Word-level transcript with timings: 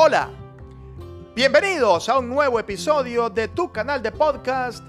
Hola, 0.00 0.30
bienvenidos 1.34 2.08
a 2.08 2.20
un 2.20 2.28
nuevo 2.28 2.60
episodio 2.60 3.28
de 3.28 3.48
tu 3.48 3.72
canal 3.72 4.00
de 4.00 4.12
podcast 4.12 4.84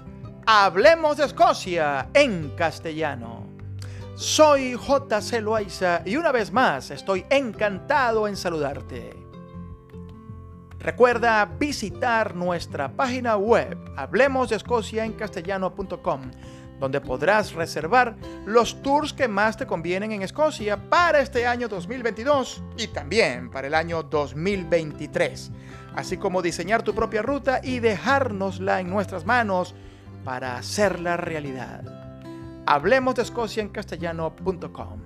Hablemos 0.46 1.16
de 1.16 1.24
Escocia 1.24 2.10
en 2.14 2.50
castellano. 2.50 3.44
Soy 4.14 4.76
JC 4.76 5.40
Loaiza 5.40 6.02
y 6.04 6.14
una 6.14 6.30
vez 6.30 6.52
más 6.52 6.92
estoy 6.92 7.26
encantado 7.28 8.28
en 8.28 8.36
saludarte. 8.36 9.16
Recuerda 10.78 11.44
visitar 11.44 12.36
nuestra 12.36 12.92
página 12.92 13.36
web 13.36 13.76
hablemosdeescociaencastellano.com 13.96 16.20
donde 16.80 17.00
podrás 17.00 17.52
reservar 17.52 18.16
los 18.46 18.82
tours 18.82 19.12
que 19.12 19.28
más 19.28 19.56
te 19.56 19.66
convienen 19.66 20.10
en 20.12 20.22
Escocia 20.22 20.88
para 20.88 21.20
este 21.20 21.46
año 21.46 21.68
2022 21.68 22.62
y 22.78 22.88
también 22.88 23.50
para 23.50 23.68
el 23.68 23.74
año 23.74 24.02
2023, 24.02 25.52
así 25.94 26.16
como 26.16 26.42
diseñar 26.42 26.82
tu 26.82 26.94
propia 26.94 27.22
ruta 27.22 27.60
y 27.62 27.78
dejárnosla 27.78 28.80
en 28.80 28.88
nuestras 28.90 29.26
manos 29.26 29.74
para 30.24 30.56
hacerla 30.56 31.18
realidad. 31.18 31.82
Hablemos 32.66 33.14
de 33.14 33.22
Escocia 33.22 33.62
en 33.62 33.68
castellano.com. 33.68 35.00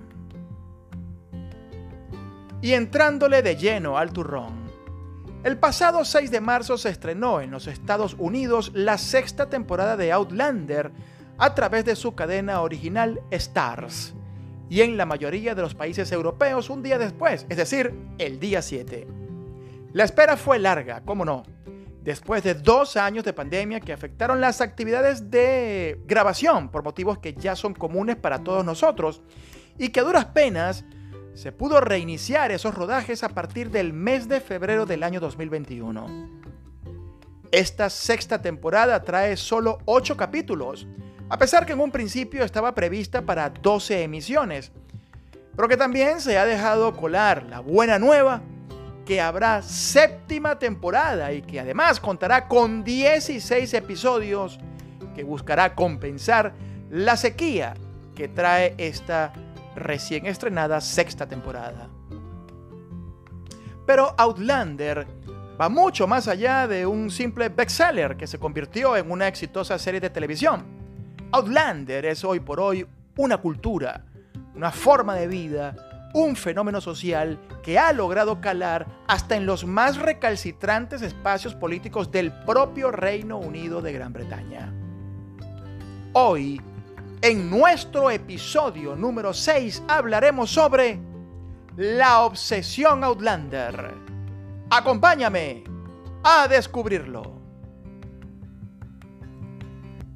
Y 2.61 2.73
entrándole 2.73 3.41
de 3.41 3.55
lleno 3.57 3.97
al 3.97 4.11
turrón. 4.11 4.65
El 5.43 5.59
pasado 5.59 6.03
6 6.03 6.31
de 6.31 6.41
marzo 6.41 6.75
se 6.75 6.89
estrenó 6.89 7.39
en 7.39 7.51
los 7.51 7.67
Estados 7.67 8.15
Unidos 8.17 8.71
la 8.73 8.97
sexta 8.97 9.47
temporada 9.47 9.95
de 9.95 10.11
Outlander, 10.11 10.91
a 11.37 11.53
través 11.53 11.85
de 11.85 11.95
su 11.95 12.15
cadena 12.15 12.61
original 12.61 13.21
Stars 13.31 14.13
y 14.69 14.81
en 14.81 14.97
la 14.97 15.05
mayoría 15.05 15.55
de 15.55 15.61
los 15.61 15.75
países 15.75 16.11
europeos 16.11 16.69
un 16.69 16.81
día 16.81 16.97
después, 16.97 17.45
es 17.49 17.57
decir, 17.57 17.93
el 18.17 18.39
día 18.39 18.61
7. 18.61 19.07
La 19.93 20.03
espera 20.03 20.37
fue 20.37 20.59
larga, 20.59 21.01
cómo 21.05 21.23
no, 21.23 21.43
después 22.01 22.43
de 22.43 22.55
dos 22.55 22.97
años 22.97 23.23
de 23.23 23.33
pandemia 23.33 23.79
que 23.79 23.93
afectaron 23.93 24.41
las 24.41 24.61
actividades 24.61 25.29
de 25.29 26.01
grabación 26.05 26.69
por 26.69 26.83
motivos 26.83 27.19
que 27.19 27.33
ya 27.33 27.55
son 27.55 27.73
comunes 27.73 28.15
para 28.15 28.43
todos 28.43 28.65
nosotros 28.65 29.21
y 29.77 29.89
que 29.89 29.99
a 29.99 30.03
duras 30.03 30.25
penas 30.25 30.85
se 31.33 31.51
pudo 31.51 31.81
reiniciar 31.81 32.51
esos 32.51 32.73
rodajes 32.73 33.23
a 33.23 33.29
partir 33.29 33.69
del 33.69 33.91
mes 33.91 34.29
de 34.29 34.39
febrero 34.39 34.85
del 34.85 35.03
año 35.03 35.19
2021. 35.19 36.29
Esta 37.51 37.89
sexta 37.89 38.41
temporada 38.41 39.03
trae 39.03 39.37
solo 39.37 39.77
ocho 39.85 40.17
capítulos, 40.17 40.87
a 41.29 41.37
pesar 41.37 41.65
que 41.65 41.73
en 41.73 41.79
un 41.79 41.91
principio 41.91 42.43
estaba 42.43 42.75
prevista 42.75 43.23
para 43.23 43.49
12 43.49 44.03
emisiones, 44.03 44.71
pero 45.55 45.67
que 45.67 45.77
también 45.77 46.21
se 46.21 46.37
ha 46.37 46.45
dejado 46.45 46.95
colar 46.95 47.43
la 47.49 47.61
buena 47.61 47.97
nueva 47.97 48.41
que 49.05 49.21
habrá 49.21 49.61
séptima 49.61 50.59
temporada 50.59 51.31
y 51.31 51.41
que 51.41 51.59
además 51.59 51.99
contará 51.99 52.47
con 52.47 52.83
16 52.83 53.73
episodios 53.73 54.59
que 55.15 55.23
buscará 55.23 55.75
compensar 55.75 56.53
la 56.89 57.15
sequía 57.15 57.75
que 58.15 58.27
trae 58.27 58.73
esta 58.77 59.33
recién 59.75 60.25
estrenada 60.25 60.81
sexta 60.81 61.27
temporada. 61.27 61.89
Pero 63.85 64.15
Outlander 64.17 65.05
va 65.59 65.69
mucho 65.69 66.07
más 66.07 66.27
allá 66.27 66.67
de 66.67 66.85
un 66.85 67.11
simple 67.11 67.49
bestseller 67.49 68.17
que 68.17 68.27
se 68.27 68.39
convirtió 68.39 68.97
en 68.97 69.11
una 69.11 69.27
exitosa 69.27 69.77
serie 69.77 69.99
de 69.99 70.09
televisión. 70.09 70.74
Outlander 71.31 72.05
es 72.05 72.23
hoy 72.23 72.39
por 72.39 72.59
hoy 72.59 72.85
una 73.17 73.37
cultura, 73.37 74.05
una 74.55 74.71
forma 74.71 75.15
de 75.15 75.27
vida, 75.27 75.75
un 76.13 76.35
fenómeno 76.35 76.79
social 76.79 77.39
que 77.61 77.77
ha 77.77 77.91
logrado 77.91 78.39
calar 78.39 78.85
hasta 79.07 79.35
en 79.35 79.45
los 79.45 79.65
más 79.65 79.97
recalcitrantes 79.97 81.01
espacios 81.01 81.53
políticos 81.55 82.11
del 82.11 82.31
propio 82.31 82.91
Reino 82.91 83.37
Unido 83.37 83.81
de 83.81 83.91
Gran 83.91 84.13
Bretaña. 84.13 84.71
Hoy, 86.13 86.61
en 87.21 87.49
nuestro 87.49 88.09
episodio 88.11 88.95
número 88.95 89.33
6, 89.33 89.83
hablaremos 89.89 90.49
sobre 90.49 90.99
la 91.75 92.21
obsesión 92.21 93.03
Outlander. 93.03 93.93
Acompáñame 94.69 95.65
a 96.23 96.47
descubrirlo. 96.47 97.34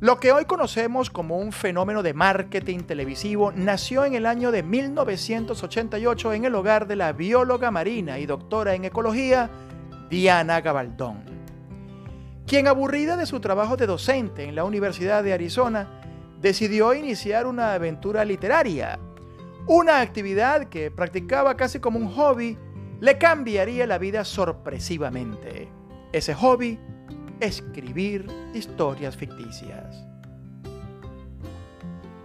Lo 0.02 0.18
que 0.18 0.32
hoy 0.32 0.46
conocemos 0.46 1.10
como 1.10 1.38
un 1.40 1.52
fenómeno 1.52 2.04
de 2.04 2.14
marketing 2.14 2.80
televisivo 2.84 3.52
nació 3.52 4.06
en 4.06 4.14
el 4.14 4.26
año 4.26 4.50
de 4.50 4.64
1988 4.64 6.34
en 6.34 6.46
el 6.46 6.56
hogar 6.56 6.88
de 6.88 6.96
la 6.96 7.12
bióloga 7.12 7.70
marina 7.70 8.18
y 8.18 8.26
doctora 8.26 8.76
en 8.76 8.86
ecología 8.86 9.50
Diana 10.09 10.62
Gabaldón, 10.62 11.26
quien 12.48 12.68
aburrida 12.68 13.18
de 13.18 13.26
su 13.26 13.42
trabajo 13.42 13.76
de 13.76 13.88
docente 13.88 14.46
en 14.46 14.56
la 14.56 14.64
Universidad 14.64 15.22
de 15.22 15.34
Arizona, 15.34 16.02
decidió 16.40 16.94
iniciar 16.94 17.46
una 17.46 17.74
aventura 17.74 18.24
literaria, 18.24 18.98
una 19.68 20.00
actividad 20.00 20.70
que 20.70 20.92
practicaba 20.92 21.58
casi 21.58 21.82
como 21.82 22.00
un 22.00 22.08
hobby, 22.08 22.58
le 23.02 23.18
cambiaría 23.18 23.86
la 23.86 23.98
vida 23.98 24.24
sorpresivamente. 24.24 25.68
Ese 26.14 26.34
hobby 26.36 26.80
escribir 27.40 28.26
historias 28.54 29.16
ficticias. 29.16 30.06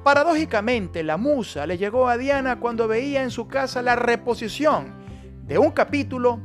Paradójicamente, 0.03 1.03
la 1.03 1.17
musa 1.17 1.67
le 1.67 1.79
llegó 1.79 2.09
a 2.09 2.19
Diana 2.19 2.61
cuando 2.61 2.87
veía 2.87 3.23
en 3.23 3.31
su 3.31 3.49
casa 3.49 3.81
la 3.81 3.97
reposición 3.97 4.93
de 5.47 5.57
un 5.57 5.71
capítulo 5.71 6.41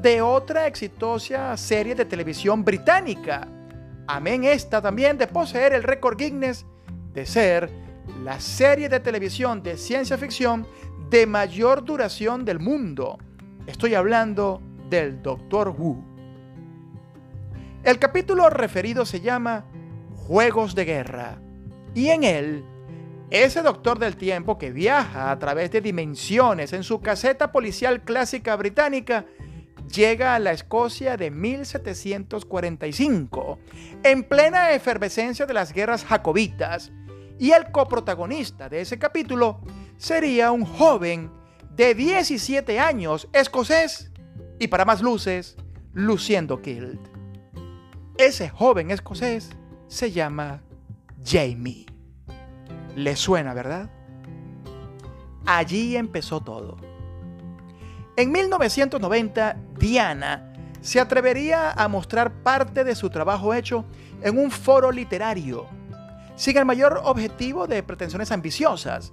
de 0.00 0.20
otra 0.20 0.66
exitosa 0.66 1.56
serie 1.56 1.94
de 1.94 2.04
televisión 2.04 2.64
británica. 2.64 3.46
Amén 4.06 4.44
esta 4.44 4.82
también 4.82 5.16
de 5.16 5.28
poseer 5.28 5.74
el 5.74 5.82
récord 5.82 6.18
Guinness 6.18 6.66
de 7.12 7.24
ser 7.24 7.70
la 8.22 8.40
serie 8.40 8.88
de 8.88 9.00
televisión 9.00 9.62
de 9.62 9.76
ciencia 9.78 10.18
ficción 10.18 10.66
de 11.08 11.26
mayor 11.26 11.84
duración 11.84 12.44
del 12.44 12.58
mundo. 12.58 13.18
Estoy 13.66 13.94
hablando 13.94 14.60
del 14.90 15.22
Doctor 15.22 15.68
Who. 15.68 16.13
El 17.84 17.98
capítulo 17.98 18.48
referido 18.48 19.04
se 19.04 19.20
llama 19.20 19.66
Juegos 20.26 20.74
de 20.74 20.86
Guerra 20.86 21.38
y 21.94 22.08
en 22.08 22.24
él, 22.24 22.64
ese 23.28 23.60
doctor 23.60 23.98
del 23.98 24.16
tiempo 24.16 24.56
que 24.56 24.72
viaja 24.72 25.30
a 25.30 25.38
través 25.38 25.70
de 25.70 25.82
dimensiones 25.82 26.72
en 26.72 26.82
su 26.82 27.02
caseta 27.02 27.52
policial 27.52 28.02
clásica 28.02 28.56
británica 28.56 29.26
llega 29.92 30.34
a 30.34 30.38
la 30.38 30.52
Escocia 30.52 31.18
de 31.18 31.30
1745, 31.30 33.58
en 34.02 34.24
plena 34.24 34.72
efervescencia 34.72 35.44
de 35.44 35.52
las 35.52 35.74
guerras 35.74 36.06
jacobitas, 36.06 36.90
y 37.38 37.50
el 37.50 37.70
coprotagonista 37.70 38.70
de 38.70 38.80
ese 38.80 38.98
capítulo 38.98 39.60
sería 39.98 40.52
un 40.52 40.64
joven 40.64 41.30
de 41.76 41.94
17 41.94 42.80
años, 42.80 43.28
escocés, 43.34 44.10
y 44.58 44.68
para 44.68 44.86
más 44.86 45.02
luces, 45.02 45.58
luciendo 45.92 46.62
kilt. 46.62 47.13
Ese 48.16 48.48
joven 48.48 48.92
escocés 48.92 49.50
se 49.88 50.12
llama 50.12 50.62
Jamie. 51.24 51.86
¿Le 52.94 53.16
suena, 53.16 53.54
verdad? 53.54 53.90
Allí 55.46 55.96
empezó 55.96 56.40
todo. 56.40 56.76
En 58.16 58.30
1990, 58.30 59.56
Diana 59.80 60.52
se 60.80 61.00
atrevería 61.00 61.72
a 61.72 61.88
mostrar 61.88 62.42
parte 62.44 62.84
de 62.84 62.94
su 62.94 63.10
trabajo 63.10 63.52
hecho 63.52 63.84
en 64.22 64.38
un 64.38 64.52
foro 64.52 64.92
literario, 64.92 65.66
sin 66.36 66.56
el 66.56 66.64
mayor 66.64 67.00
objetivo 67.02 67.66
de 67.66 67.82
pretensiones 67.82 68.30
ambiciosas, 68.30 69.12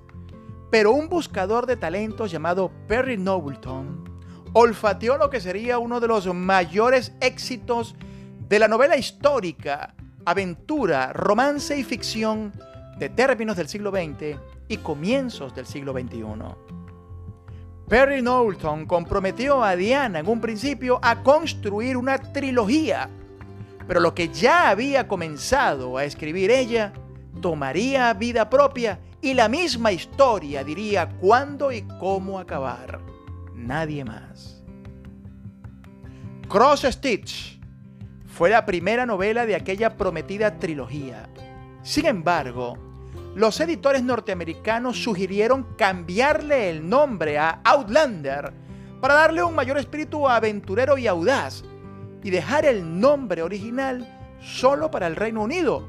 pero 0.69 0.91
un 0.91 1.09
buscador 1.09 1.65
de 1.65 1.75
talentos 1.75 2.29
llamado 2.29 2.71
Perry 2.87 3.17
Nobleton 3.17 4.11
olfateó 4.53 5.17
lo 5.17 5.31
que 5.31 5.41
sería 5.41 5.79
uno 5.79 5.99
de 5.99 6.07
los 6.07 6.31
mayores 6.35 7.13
éxitos 7.19 7.95
de 8.51 8.59
la 8.59 8.67
novela 8.67 8.97
histórica, 8.97 9.95
aventura, 10.25 11.13
romance 11.13 11.77
y 11.79 11.85
ficción 11.85 12.51
de 12.97 13.07
términos 13.07 13.55
del 13.55 13.69
siglo 13.69 13.91
XX 13.91 14.37
y 14.67 14.75
comienzos 14.75 15.55
del 15.55 15.65
siglo 15.65 15.93
XXI. 15.93 16.25
Perry 17.87 18.19
Knowlton 18.19 18.87
comprometió 18.87 19.63
a 19.63 19.77
Diana 19.77 20.19
en 20.19 20.27
un 20.27 20.41
principio 20.41 20.99
a 21.01 21.23
construir 21.23 21.95
una 21.95 22.17
trilogía, 22.17 23.09
pero 23.87 24.01
lo 24.01 24.13
que 24.13 24.27
ya 24.27 24.67
había 24.69 25.07
comenzado 25.07 25.95
a 25.95 26.03
escribir 26.03 26.51
ella 26.51 26.91
tomaría 27.39 28.13
vida 28.15 28.49
propia 28.49 28.99
y 29.21 29.33
la 29.33 29.47
misma 29.47 29.93
historia 29.93 30.61
diría 30.65 31.07
cuándo 31.07 31.71
y 31.71 31.83
cómo 32.01 32.37
acabar. 32.37 32.99
Nadie 33.55 34.03
más. 34.03 34.61
Cross 36.49 36.81
Stitch 36.89 37.60
fue 38.31 38.49
la 38.49 38.65
primera 38.65 39.05
novela 39.05 39.45
de 39.45 39.55
aquella 39.55 39.97
prometida 39.97 40.57
trilogía. 40.57 41.29
Sin 41.83 42.05
embargo, 42.05 42.77
los 43.35 43.59
editores 43.59 44.03
norteamericanos 44.03 45.03
sugirieron 45.03 45.75
cambiarle 45.77 46.69
el 46.69 46.87
nombre 46.87 47.37
a 47.37 47.61
Outlander 47.63 48.53
para 48.99 49.15
darle 49.15 49.43
un 49.43 49.55
mayor 49.55 49.77
espíritu 49.77 50.27
aventurero 50.27 50.97
y 50.97 51.07
audaz 51.07 51.63
y 52.23 52.29
dejar 52.29 52.65
el 52.65 52.99
nombre 52.99 53.41
original 53.41 54.07
solo 54.41 54.91
para 54.91 55.07
el 55.07 55.15
Reino 55.15 55.41
Unido, 55.43 55.87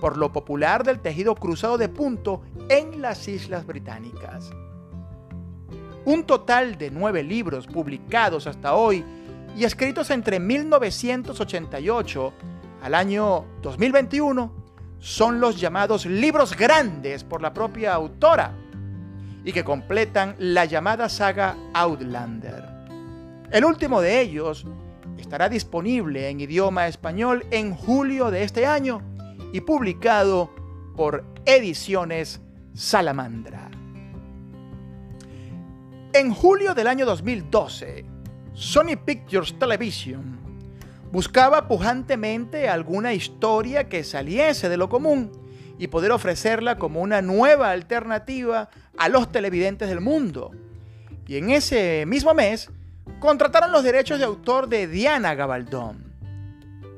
por 0.00 0.16
lo 0.16 0.32
popular 0.32 0.84
del 0.84 1.00
tejido 1.00 1.34
cruzado 1.34 1.78
de 1.78 1.88
punto 1.88 2.42
en 2.68 3.02
las 3.02 3.26
Islas 3.28 3.66
Británicas. 3.66 4.50
Un 6.04 6.24
total 6.24 6.78
de 6.78 6.90
nueve 6.90 7.22
libros 7.22 7.66
publicados 7.66 8.46
hasta 8.46 8.74
hoy 8.74 9.04
y 9.56 9.64
escritos 9.64 10.10
entre 10.10 10.40
1988 10.40 12.32
al 12.82 12.94
año 12.94 13.44
2021 13.62 14.52
son 14.98 15.40
los 15.40 15.60
llamados 15.60 16.06
libros 16.06 16.56
grandes 16.56 17.24
por 17.24 17.42
la 17.42 17.52
propia 17.52 17.92
autora 17.94 18.54
y 19.44 19.52
que 19.52 19.64
completan 19.64 20.36
la 20.38 20.64
llamada 20.64 21.08
saga 21.08 21.56
Outlander. 21.74 22.64
El 23.50 23.64
último 23.64 24.00
de 24.00 24.20
ellos 24.20 24.64
estará 25.18 25.48
disponible 25.48 26.28
en 26.28 26.40
idioma 26.40 26.86
español 26.86 27.44
en 27.50 27.74
julio 27.74 28.30
de 28.30 28.44
este 28.44 28.66
año 28.66 29.02
y 29.52 29.60
publicado 29.60 30.54
por 30.96 31.24
Ediciones 31.44 32.40
Salamandra. 32.74 33.70
En 36.14 36.32
julio 36.32 36.74
del 36.74 36.86
año 36.86 37.06
2012, 37.06 38.11
Sony 38.54 38.96
Pictures 39.02 39.58
Television 39.58 40.38
buscaba 41.10 41.68
pujantemente 41.68 42.68
alguna 42.68 43.14
historia 43.14 43.88
que 43.88 44.04
saliese 44.04 44.68
de 44.68 44.76
lo 44.76 44.88
común 44.88 45.32
y 45.78 45.88
poder 45.88 46.12
ofrecerla 46.12 46.78
como 46.78 47.00
una 47.00 47.22
nueva 47.22 47.70
alternativa 47.70 48.68
a 48.96 49.08
los 49.08 49.32
televidentes 49.32 49.88
del 49.88 50.00
mundo. 50.00 50.50
Y 51.26 51.36
en 51.36 51.50
ese 51.50 52.04
mismo 52.06 52.34
mes 52.34 52.70
contrataron 53.20 53.72
los 53.72 53.84
derechos 53.84 54.18
de 54.18 54.26
autor 54.26 54.68
de 54.68 54.86
Diana 54.86 55.34
Gabaldón, 55.34 56.12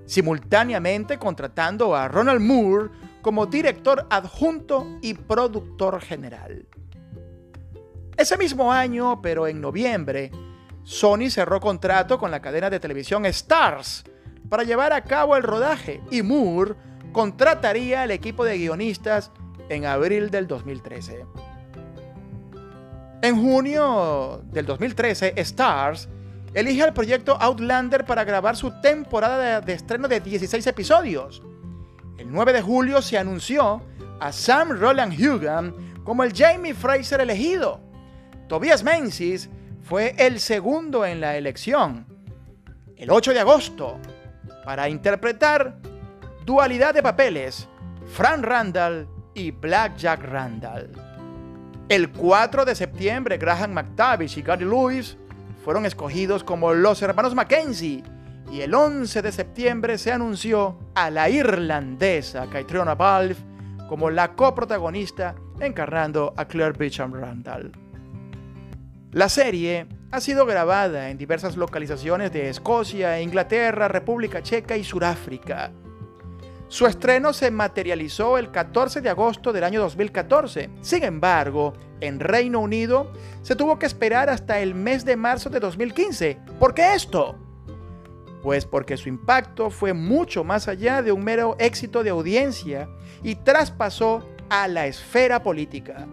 simultáneamente 0.06 1.18
contratando 1.18 1.94
a 1.94 2.08
Ronald 2.08 2.40
Moore 2.40 2.90
como 3.22 3.46
director 3.46 4.06
adjunto 4.10 4.98
y 5.02 5.14
productor 5.14 6.00
general. 6.00 6.66
Ese 8.16 8.36
mismo 8.36 8.72
año, 8.72 9.22
pero 9.22 9.46
en 9.46 9.60
noviembre, 9.60 10.30
Sony 10.84 11.30
cerró 11.30 11.60
contrato 11.60 12.18
con 12.18 12.30
la 12.30 12.40
cadena 12.40 12.70
de 12.70 12.78
televisión 12.78 13.26
Stars 13.26 14.04
para 14.48 14.62
llevar 14.62 14.92
a 14.92 15.02
cabo 15.02 15.36
el 15.36 15.42
rodaje 15.42 16.02
y 16.10 16.22
Moore 16.22 16.74
contrataría 17.12 18.02
al 18.02 18.10
equipo 18.10 18.44
de 18.44 18.58
guionistas 18.58 19.30
en 19.68 19.86
abril 19.86 20.30
del 20.30 20.46
2013. 20.46 21.24
En 23.22 23.42
junio 23.42 24.42
del 24.52 24.66
2013, 24.66 25.32
Stars 25.36 26.08
elige 26.52 26.82
al 26.82 26.92
proyecto 26.92 27.36
Outlander 27.40 28.04
para 28.04 28.24
grabar 28.24 28.54
su 28.54 28.70
temporada 28.82 29.62
de, 29.62 29.72
estreno 29.72 30.08
de 30.08 30.20
16 30.20 30.66
episodios. 30.66 31.42
El 32.18 32.30
9 32.30 32.52
de 32.52 32.60
julio 32.60 33.00
se 33.00 33.16
anunció 33.16 33.82
a 34.20 34.30
Sam 34.30 34.78
Roland 34.78 35.18
Hugan 35.18 35.74
como 36.04 36.22
el 36.22 36.34
Jamie 36.34 36.74
Fraser 36.74 37.22
elegido. 37.22 37.80
Tobias 38.46 38.84
Menzies 38.84 39.48
fue 39.84 40.14
el 40.18 40.40
segundo 40.40 41.04
en 41.04 41.20
la 41.20 41.36
elección. 41.36 42.06
El 42.96 43.10
8 43.10 43.34
de 43.34 43.40
agosto, 43.40 43.98
para 44.64 44.88
interpretar 44.88 45.76
Dualidad 46.46 46.94
de 46.94 47.02
Papeles, 47.02 47.68
Fran 48.06 48.42
Randall 48.42 49.06
y 49.34 49.50
Black 49.50 49.96
Jack 49.96 50.22
Randall. 50.22 50.90
El 51.90 52.10
4 52.10 52.64
de 52.64 52.74
septiembre, 52.74 53.36
Graham 53.36 53.72
McTavish 53.72 54.38
y 54.38 54.42
Gary 54.42 54.64
Lewis 54.64 55.18
fueron 55.62 55.84
escogidos 55.84 56.42
como 56.42 56.72
los 56.72 57.02
hermanos 57.02 57.34
Mackenzie 57.34 58.02
y 58.50 58.62
el 58.62 58.74
11 58.74 59.20
de 59.20 59.32
septiembre 59.32 59.98
se 59.98 60.12
anunció 60.12 60.78
a 60.94 61.10
la 61.10 61.28
irlandesa 61.28 62.46
Caitriona 62.50 62.94
Balfe 62.94 63.42
como 63.88 64.08
la 64.10 64.32
coprotagonista 64.32 65.34
encarnando 65.60 66.32
a 66.36 66.46
Claire 66.46 66.72
Beecham 66.72 67.12
Randall. 67.12 67.83
La 69.14 69.28
serie 69.28 69.86
ha 70.10 70.20
sido 70.20 70.44
grabada 70.44 71.08
en 71.08 71.18
diversas 71.18 71.56
localizaciones 71.56 72.32
de 72.32 72.48
Escocia, 72.48 73.20
Inglaterra, 73.20 73.86
República 73.86 74.42
Checa 74.42 74.76
y 74.76 74.82
Sudáfrica. 74.82 75.70
Su 76.66 76.88
estreno 76.88 77.32
se 77.32 77.52
materializó 77.52 78.38
el 78.38 78.50
14 78.50 79.02
de 79.02 79.10
agosto 79.10 79.52
del 79.52 79.62
año 79.62 79.80
2014. 79.82 80.68
Sin 80.80 81.04
embargo, 81.04 81.74
en 82.00 82.18
Reino 82.18 82.58
Unido 82.58 83.12
se 83.42 83.54
tuvo 83.54 83.78
que 83.78 83.86
esperar 83.86 84.28
hasta 84.30 84.58
el 84.58 84.74
mes 84.74 85.04
de 85.04 85.14
marzo 85.14 85.48
de 85.48 85.60
2015. 85.60 86.36
¿Por 86.58 86.74
qué 86.74 86.94
esto? 86.94 87.38
Pues 88.42 88.66
porque 88.66 88.96
su 88.96 89.08
impacto 89.08 89.70
fue 89.70 89.92
mucho 89.92 90.42
más 90.42 90.66
allá 90.66 91.02
de 91.02 91.12
un 91.12 91.22
mero 91.22 91.54
éxito 91.60 92.02
de 92.02 92.10
audiencia 92.10 92.88
y 93.22 93.36
traspasó 93.36 94.28
a 94.50 94.66
la 94.66 94.88
esfera 94.88 95.40
política. 95.40 96.08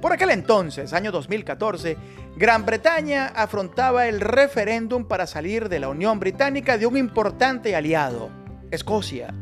Por 0.00 0.14
aquel 0.14 0.30
entonces, 0.30 0.94
año 0.94 1.12
2014, 1.12 1.96
Gran 2.36 2.64
Bretaña 2.64 3.26
afrontaba 3.26 4.06
el 4.06 4.20
referéndum 4.20 5.04
para 5.04 5.26
salir 5.26 5.68
de 5.68 5.78
la 5.78 5.90
Unión 5.90 6.18
Británica 6.18 6.78
de 6.78 6.86
un 6.86 6.96
importante 6.96 7.76
aliado. 7.76 8.30
Escocia. 8.70 9.34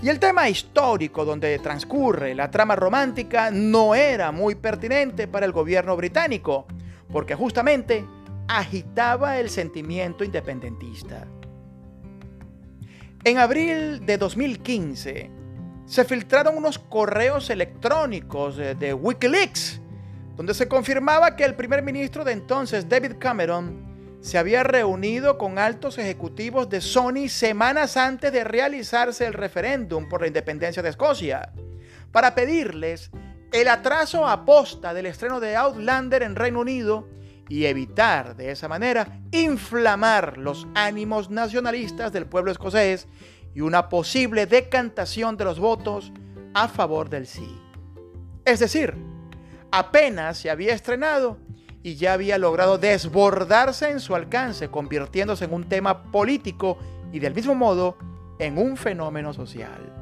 Y 0.00 0.08
el 0.08 0.18
tema 0.18 0.48
histórico 0.48 1.26
donde 1.26 1.58
transcurre 1.58 2.34
la 2.34 2.50
trama 2.50 2.76
romántica 2.76 3.50
no 3.50 3.94
era 3.94 4.32
muy 4.32 4.54
pertinente 4.54 5.28
para 5.28 5.44
el 5.44 5.52
gobierno 5.52 5.96
británico, 5.96 6.66
porque 7.12 7.34
justamente 7.34 8.06
agitaba 8.48 9.38
el 9.38 9.50
sentimiento 9.50 10.24
independentista. 10.24 11.26
En 13.22 13.38
abril 13.38 14.04
de 14.06 14.16
2015 14.16 15.41
se 15.86 16.04
filtraron 16.04 16.56
unos 16.56 16.78
correos 16.78 17.50
electrónicos 17.50 18.56
de 18.56 18.94
Wikileaks, 18.94 19.80
donde 20.36 20.54
se 20.54 20.68
confirmaba 20.68 21.36
que 21.36 21.44
el 21.44 21.54
primer 21.54 21.82
ministro 21.82 22.24
de 22.24 22.32
entonces, 22.32 22.88
David 22.88 23.14
Cameron, 23.18 23.92
se 24.22 24.38
había 24.38 24.62
reunido 24.62 25.36
con 25.36 25.58
altos 25.58 25.98
ejecutivos 25.98 26.70
de 26.70 26.80
Sony 26.80 27.28
semanas 27.28 27.96
antes 27.96 28.32
de 28.32 28.44
realizarse 28.44 29.26
el 29.26 29.32
referéndum 29.32 30.08
por 30.08 30.20
la 30.20 30.28
independencia 30.28 30.82
de 30.82 30.90
Escocia, 30.90 31.52
para 32.12 32.34
pedirles 32.34 33.10
el 33.52 33.68
atraso 33.68 34.26
a 34.26 34.44
posta 34.44 34.94
del 34.94 35.06
estreno 35.06 35.40
de 35.40 35.56
Outlander 35.56 36.22
en 36.22 36.36
Reino 36.36 36.60
Unido 36.60 37.08
y 37.48 37.66
evitar 37.66 38.36
de 38.36 38.50
esa 38.50 38.68
manera 38.68 39.20
inflamar 39.32 40.38
los 40.38 40.66
ánimos 40.74 41.28
nacionalistas 41.28 42.12
del 42.12 42.26
pueblo 42.26 42.52
escocés 42.52 43.08
y 43.54 43.60
una 43.60 43.88
posible 43.88 44.46
decantación 44.46 45.36
de 45.36 45.44
los 45.44 45.58
votos 45.58 46.12
a 46.54 46.68
favor 46.68 47.08
del 47.08 47.26
sí. 47.26 47.58
Es 48.44 48.60
decir, 48.60 48.94
apenas 49.70 50.38
se 50.38 50.50
había 50.50 50.74
estrenado 50.74 51.38
y 51.82 51.96
ya 51.96 52.12
había 52.12 52.38
logrado 52.38 52.78
desbordarse 52.78 53.90
en 53.90 54.00
su 54.00 54.14
alcance, 54.14 54.68
convirtiéndose 54.68 55.44
en 55.44 55.54
un 55.54 55.68
tema 55.68 56.10
político 56.10 56.78
y 57.12 57.18
del 57.18 57.34
mismo 57.34 57.54
modo 57.54 57.96
en 58.38 58.58
un 58.58 58.76
fenómeno 58.76 59.32
social. 59.32 59.92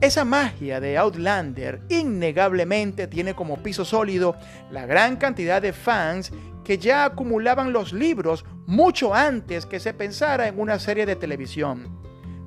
Esa 0.00 0.26
magia 0.26 0.78
de 0.78 0.98
Outlander 0.98 1.80
innegablemente 1.88 3.06
tiene 3.06 3.34
como 3.34 3.62
piso 3.62 3.84
sólido 3.84 4.36
la 4.70 4.84
gran 4.84 5.16
cantidad 5.16 5.62
de 5.62 5.72
fans 5.72 6.32
que 6.66 6.78
ya 6.78 7.04
acumulaban 7.04 7.72
los 7.72 7.92
libros 7.92 8.44
mucho 8.66 9.14
antes 9.14 9.66
que 9.66 9.78
se 9.78 9.94
pensara 9.94 10.48
en 10.48 10.58
una 10.58 10.80
serie 10.80 11.06
de 11.06 11.14
televisión, 11.14 12.00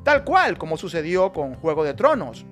tal 0.04 0.26
cual 0.26 0.58
como 0.58 0.76
sucedió 0.76 1.32
con 1.32 1.56
Juego 1.56 1.86
de 1.86 1.94
Tronos, 1.94 2.46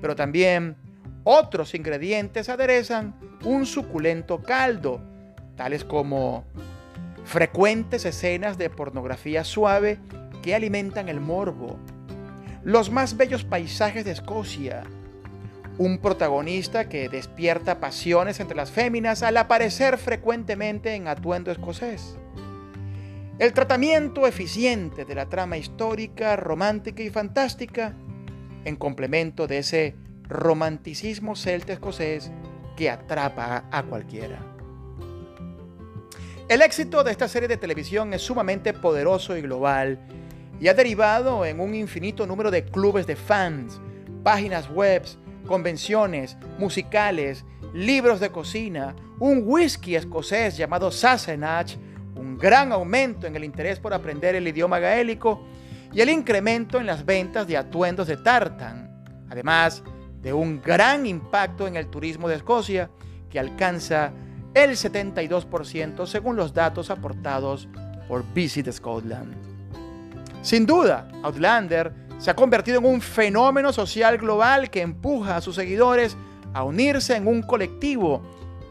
pero 0.00 0.16
también 0.16 0.74
otros 1.22 1.74
ingredientes 1.74 2.48
aderezan 2.48 3.14
un 3.44 3.66
suculento 3.66 4.42
caldo, 4.42 5.02
tales 5.54 5.84
como 5.84 6.46
frecuentes 7.26 8.06
escenas 8.06 8.56
de 8.56 8.70
pornografía 8.70 9.44
suave 9.44 9.98
que 10.42 10.54
alimentan 10.54 11.10
el 11.10 11.20
morbo, 11.20 11.78
los 12.64 12.90
más 12.90 13.18
bellos 13.18 13.44
paisajes 13.44 14.06
de 14.06 14.12
Escocia, 14.12 14.84
un 15.78 15.98
protagonista 15.98 16.88
que 16.88 17.08
despierta 17.08 17.80
pasiones 17.80 18.40
entre 18.40 18.56
las 18.56 18.70
féminas 18.70 19.22
al 19.22 19.36
aparecer 19.36 19.98
frecuentemente 19.98 20.94
en 20.94 21.08
atuendo 21.08 21.50
escocés. 21.50 22.18
El 23.38 23.52
tratamiento 23.54 24.26
eficiente 24.26 25.04
de 25.04 25.14
la 25.14 25.28
trama 25.28 25.56
histórica, 25.56 26.36
romántica 26.36 27.02
y 27.02 27.10
fantástica, 27.10 27.94
en 28.64 28.76
complemento 28.76 29.46
de 29.46 29.58
ese 29.58 29.96
romanticismo 30.28 31.34
celta 31.34 31.72
escocés 31.72 32.30
que 32.76 32.90
atrapa 32.90 33.64
a 33.70 33.82
cualquiera. 33.82 34.38
El 36.48 36.60
éxito 36.60 37.02
de 37.02 37.10
esta 37.10 37.28
serie 37.28 37.48
de 37.48 37.56
televisión 37.56 38.12
es 38.12 38.22
sumamente 38.22 38.72
poderoso 38.74 39.36
y 39.36 39.42
global 39.42 39.98
y 40.60 40.68
ha 40.68 40.74
derivado 40.74 41.44
en 41.44 41.60
un 41.60 41.74
infinito 41.74 42.26
número 42.26 42.50
de 42.50 42.64
clubes 42.64 43.06
de 43.06 43.16
fans, 43.16 43.80
páginas 44.22 44.70
web, 44.70 45.02
convenciones, 45.52 46.38
musicales, 46.58 47.44
libros 47.74 48.20
de 48.20 48.30
cocina, 48.30 48.96
un 49.18 49.42
whisky 49.44 49.96
escocés 49.96 50.56
llamado 50.56 50.90
Sassenach, 50.90 51.76
un 52.16 52.38
gran 52.38 52.72
aumento 52.72 53.26
en 53.26 53.36
el 53.36 53.44
interés 53.44 53.78
por 53.78 53.92
aprender 53.92 54.34
el 54.34 54.48
idioma 54.48 54.78
gaélico 54.78 55.44
y 55.92 56.00
el 56.00 56.08
incremento 56.08 56.80
en 56.80 56.86
las 56.86 57.04
ventas 57.04 57.46
de 57.46 57.58
atuendos 57.58 58.06
de 58.06 58.16
tartan, 58.16 59.04
además 59.28 59.82
de 60.22 60.32
un 60.32 60.62
gran 60.62 61.04
impacto 61.04 61.66
en 61.66 61.76
el 61.76 61.88
turismo 61.88 62.30
de 62.30 62.36
Escocia 62.36 62.88
que 63.28 63.38
alcanza 63.38 64.10
el 64.54 64.70
72% 64.70 66.06
según 66.06 66.36
los 66.36 66.54
datos 66.54 66.88
aportados 66.88 67.68
por 68.08 68.24
Visit 68.32 68.72
Scotland. 68.72 69.34
Sin 70.40 70.64
duda, 70.64 71.10
Outlander 71.22 71.92
se 72.22 72.30
ha 72.30 72.36
convertido 72.36 72.78
en 72.78 72.84
un 72.84 73.00
fenómeno 73.00 73.72
social 73.72 74.16
global 74.16 74.70
que 74.70 74.80
empuja 74.80 75.34
a 75.34 75.40
sus 75.40 75.56
seguidores 75.56 76.16
a 76.54 76.62
unirse 76.62 77.16
en 77.16 77.26
un 77.26 77.42
colectivo 77.42 78.22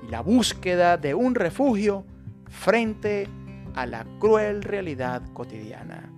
y 0.08 0.10
la 0.10 0.22
búsqueda 0.22 0.96
de 0.96 1.14
un 1.14 1.36
refugio 1.36 2.06
frente 2.50 3.28
a 3.76 3.86
la 3.86 4.06
cruel 4.22 4.64
realidad 4.64 5.22
cotidiana. 5.34 6.10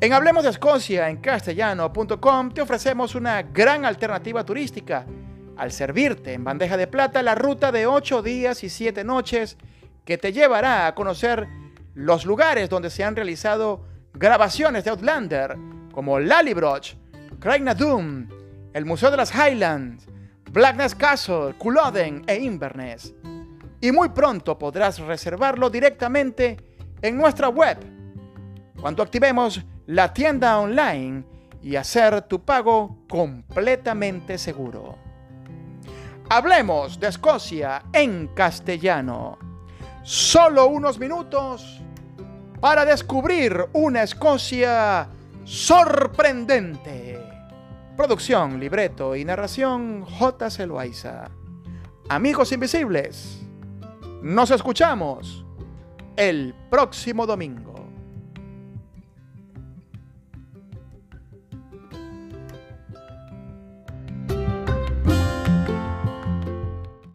En 0.00 0.12
Hablemos 0.12 0.42
de 0.42 0.50
Escocia 0.50 1.08
en 1.08 1.18
castellano.com 1.18 2.50
te 2.50 2.62
ofrecemos 2.62 3.14
una 3.14 3.42
gran 3.42 3.84
alternativa 3.84 4.44
turística 4.44 5.06
al 5.56 5.70
servirte 5.70 6.32
en 6.32 6.42
bandeja 6.42 6.76
de 6.76 6.88
plata 6.88 7.22
la 7.22 7.36
ruta 7.36 7.70
de 7.70 7.86
8 7.86 8.20
días 8.20 8.64
y 8.64 8.68
7 8.68 9.04
noches 9.04 9.58
que 10.04 10.18
te 10.18 10.32
llevará 10.32 10.88
a 10.88 10.96
conocer 10.96 11.46
los 11.94 12.26
lugares 12.26 12.68
donde 12.68 12.90
se 12.90 13.04
han 13.04 13.14
realizado 13.14 13.94
grabaciones 14.18 14.84
de 14.84 14.90
Outlander, 14.90 15.56
como 15.92 16.18
Lallybroch, 16.18 16.94
Doom, 17.76 18.28
el 18.72 18.84
Museo 18.84 19.10
de 19.10 19.16
las 19.16 19.32
Highlands, 19.34 20.06
Blackness 20.50 20.94
Castle, 20.94 21.54
Culloden 21.58 22.24
e 22.26 22.36
Inverness. 22.36 23.14
Y 23.80 23.92
muy 23.92 24.08
pronto 24.08 24.58
podrás 24.58 24.98
reservarlo 24.98 25.68
directamente 25.68 26.56
en 27.02 27.18
nuestra 27.18 27.48
web 27.48 27.78
cuando 28.80 29.02
activemos 29.02 29.62
la 29.86 30.12
tienda 30.12 30.58
online 30.58 31.24
y 31.62 31.76
hacer 31.76 32.22
tu 32.22 32.42
pago 32.42 33.04
completamente 33.08 34.38
seguro. 34.38 34.96
Hablemos 36.30 36.98
de 36.98 37.08
Escocia 37.08 37.82
en 37.92 38.28
castellano. 38.28 39.38
Solo 40.02 40.66
unos 40.68 40.98
minutos 40.98 41.82
para 42.60 42.84
descubrir 42.84 43.66
una 43.72 44.02
Escocia 44.02 45.08
sorprendente. 45.44 47.18
Producción, 47.96 48.58
libreto 48.60 49.16
y 49.16 49.24
narración 49.24 50.04
J. 50.04 50.50
Celoaiza. 50.50 51.30
Amigos 52.08 52.52
invisibles, 52.52 53.40
nos 54.22 54.50
escuchamos 54.50 55.44
el 56.16 56.54
próximo 56.70 57.26
domingo. 57.26 57.75